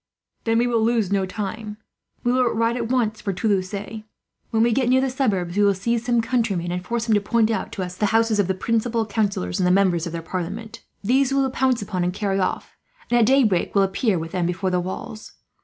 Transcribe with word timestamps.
"Then 0.45 0.57
we 0.57 0.65
will 0.65 0.81
lose 0.81 1.11
no 1.11 1.27
time. 1.27 1.77
We 2.23 2.31
will 2.31 2.49
ride 2.55 2.75
at 2.75 2.87
once 2.89 3.21
for 3.21 3.33
Toulouse. 3.33 3.71
When 4.49 4.63
we 4.63 4.71
get 4.71 4.89
near 4.89 4.99
the 4.99 5.11
suburbs 5.11 5.55
we 5.55 5.63
will 5.63 5.75
seize 5.75 6.05
some 6.07 6.21
countryman, 6.21 6.71
and 6.71 6.83
force 6.83 7.07
him 7.07 7.13
to 7.13 7.21
point 7.21 7.51
out 7.51 7.71
to 7.73 7.83
us 7.83 7.97
the 7.97 8.07
houses 8.07 8.39
of 8.39 8.47
the 8.47 8.55
principal 8.55 9.05
councillors 9.05 9.59
and 9.59 9.67
the 9.67 9.69
members 9.69 10.07
of 10.07 10.11
their 10.11 10.23
parliament. 10.23 10.81
These 11.03 11.31
we 11.31 11.39
will 11.39 11.51
pounce 11.51 11.83
upon 11.83 12.03
and 12.03 12.11
carry 12.11 12.39
off, 12.39 12.75
and 13.11 13.19
at 13.19 13.27
daybreak 13.27 13.75
will 13.75 13.83
appear 13.83 14.17
with 14.17 14.31
them 14.31 14.47
before 14.47 14.71
the 14.71 14.79
walls. 14.79 15.33